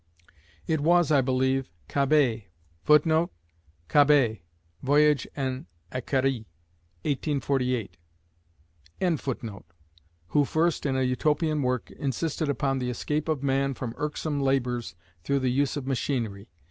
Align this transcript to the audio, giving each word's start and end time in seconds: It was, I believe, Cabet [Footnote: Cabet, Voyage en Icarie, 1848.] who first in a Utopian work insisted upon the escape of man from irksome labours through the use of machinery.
It 0.65 0.79
was, 0.81 1.11
I 1.11 1.21
believe, 1.21 1.69
Cabet 1.87 2.45
[Footnote: 2.85 3.29
Cabet, 3.87 4.39
Voyage 4.81 5.27
en 5.35 5.67
Icarie, 5.91 6.47
1848.] 7.03 7.97
who 10.29 10.43
first 10.43 10.87
in 10.87 10.97
a 10.97 11.03
Utopian 11.03 11.61
work 11.61 11.91
insisted 11.91 12.49
upon 12.49 12.79
the 12.79 12.89
escape 12.89 13.29
of 13.29 13.43
man 13.43 13.75
from 13.75 13.93
irksome 13.95 14.41
labours 14.41 14.95
through 15.23 15.37
the 15.37 15.51
use 15.51 15.77
of 15.77 15.85
machinery. 15.85 16.49